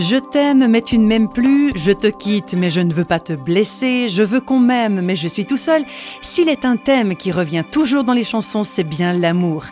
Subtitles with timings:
[0.00, 3.18] Je t'aime mais tu ne m'aimes plus, je te quitte mais je ne veux pas
[3.18, 5.82] te blesser, je veux qu'on m'aime mais je suis tout seul.
[6.22, 9.64] S'il est un thème qui revient toujours dans les chansons, c'est bien l'amour.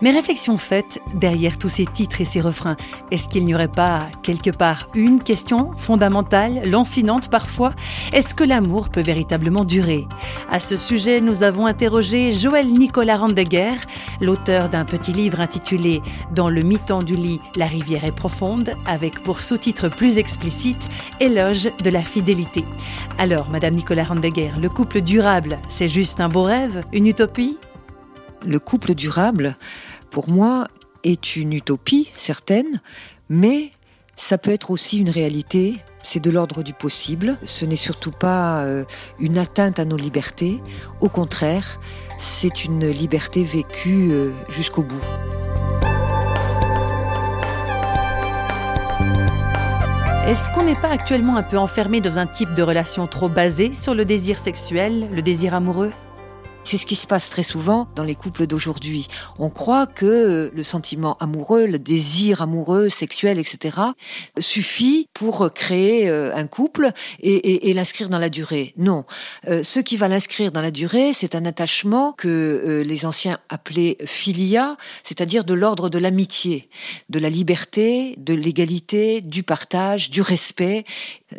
[0.00, 2.76] Mais réflexion faite, derrière tous ces titres et ces refrains,
[3.10, 7.72] est-ce qu'il n'y aurait pas quelque part une question fondamentale, lancinante parfois?
[8.12, 10.06] Est-ce que l'amour peut véritablement durer?
[10.52, 13.74] À ce sujet, nous avons interrogé Joël Nicolas Randeguer,
[14.20, 16.02] l'auteur d'un petit livre intitulé
[16.34, 20.88] Dans le mi-temps du lit, la rivière est profonde, avec pour sous-titre plus explicite
[21.20, 22.64] Éloge de la fidélité.
[23.18, 27.58] Alors, Madame Nicolas Randeguer, le couple durable, c'est juste un beau rêve, une utopie?
[28.46, 29.56] Le couple durable,
[30.10, 30.68] pour moi,
[31.04, 32.80] est une utopie certaine,
[33.28, 33.70] mais
[34.16, 35.78] ça peut être aussi une réalité.
[36.02, 37.36] C'est de l'ordre du possible.
[37.44, 38.84] Ce n'est surtout pas euh,
[39.18, 40.60] une atteinte à nos libertés.
[41.00, 41.80] Au contraire,
[42.18, 45.04] c'est une liberté vécue euh, jusqu'au bout.
[50.26, 53.72] Est-ce qu'on n'est pas actuellement un peu enfermé dans un type de relation trop basé
[53.72, 55.90] sur le désir sexuel, le désir amoureux?
[56.64, 59.08] C'est ce qui se passe très souvent dans les couples d'aujourd'hui.
[59.38, 63.78] On croit que le sentiment amoureux, le désir amoureux, sexuel, etc.,
[64.38, 66.92] suffit pour créer euh, un couple
[67.22, 68.74] et, l'inscrire dans la durée.
[68.76, 69.04] Non.
[69.48, 73.38] Euh, ce qui va l'inscrire dans la durée, c'est un attachement que euh, les anciens
[73.48, 76.68] appelaient filia, c'est-à-dire de l'ordre de l'amitié,
[77.08, 80.84] de la liberté, de l'égalité, du partage, du respect.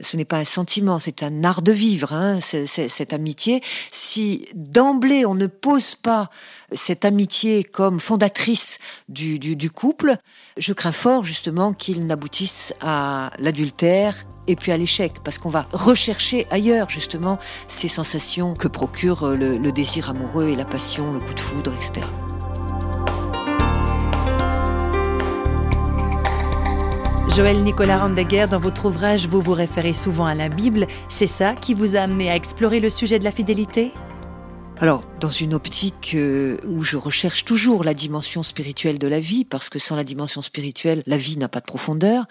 [0.01, 3.61] Ce n'est pas un sentiment, c'est un art de vivre, hein, cette amitié.
[3.91, 6.29] Si d'emblée on ne pose pas
[6.71, 10.17] cette amitié comme fondatrice du, couple,
[10.57, 15.67] je crains fort justement qu'il n'aboutisse à l'adultère et puis à l'échec, parce qu'on va
[15.73, 21.33] rechercher ailleurs justement ces sensations que procure le, désir amoureux et la passion, le coup
[21.33, 22.05] de foudre, etc.
[27.35, 30.87] Joël Nicolas Randeguer, dans votre ouvrage, vous vous référez souvent à la Bible.
[31.09, 33.93] C'est ça qui vous a amené à explorer le sujet de la fidélité?
[34.81, 39.43] Alors, dans une optique euh, où je recherche toujours la dimension spirituelle de la vie,
[39.43, 42.27] parce que sans la dimension spirituelle, la vie n'a pas de profondeur,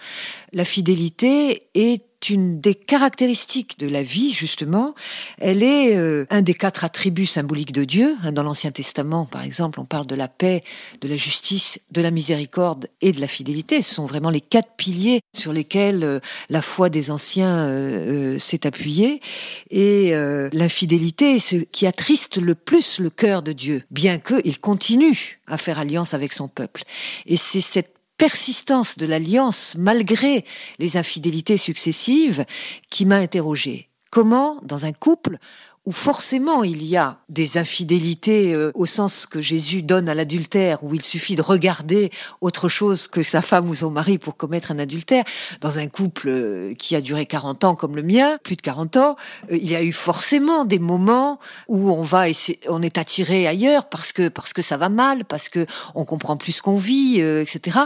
[0.51, 4.93] la fidélité est une des caractéristiques de la vie, justement.
[5.37, 8.17] Elle est euh, un des quatre attributs symboliques de Dieu.
[8.23, 10.63] Hein, dans l'Ancien Testament, par exemple, on parle de la paix,
[11.01, 13.81] de la justice, de la miséricorde et de la fidélité.
[13.81, 16.19] Ce sont vraiment les quatre piliers sur lesquels euh,
[16.49, 19.21] la foi des anciens euh, s'est appuyée.
[19.69, 20.13] Et
[20.53, 25.57] l'infidélité est ce qui attriste le plus le cœur de Dieu, bien qu'il continue à
[25.57, 26.83] faire alliance avec son peuple.
[27.25, 30.45] Et c'est cette persistance de l'alliance malgré
[30.77, 32.45] les infidélités successives
[32.91, 33.89] qui m'a interrogé.
[34.11, 35.39] Comment, dans un couple,
[35.89, 40.83] où forcément il y a des infidélités euh, au sens que Jésus donne à l'adultère,
[40.83, 42.11] où il suffit de regarder
[42.41, 45.23] autre chose que sa femme ou son mari pour commettre un adultère.
[45.61, 48.97] Dans un couple euh, qui a duré 40 ans comme le mien, plus de 40
[48.97, 49.15] ans,
[49.51, 52.25] euh, il y a eu forcément des moments où on va
[52.67, 56.37] on est attiré ailleurs parce que parce que ça va mal, parce que on comprend
[56.37, 57.79] plus ce qu'on vit, etc.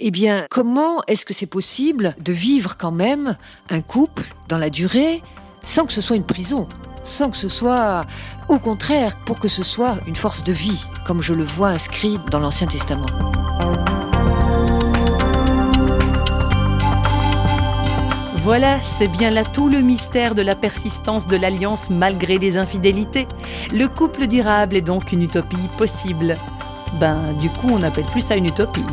[0.00, 3.36] Eh bien, comment est-ce que c'est possible de vivre quand même
[3.70, 5.22] un couple dans la durée
[5.64, 6.66] sans que ce soit une prison?
[7.04, 8.04] Sans que ce soit,
[8.48, 12.18] au contraire, pour que ce soit une force de vie, comme je le vois inscrit
[12.30, 13.06] dans l'Ancien Testament.
[18.44, 23.26] Voilà, c'est bien là tout le mystère de la persistance de l'alliance malgré les infidélités.
[23.72, 26.36] Le couple durable est donc une utopie possible.
[27.00, 28.84] Ben, du coup, on appelle plus ça une utopie.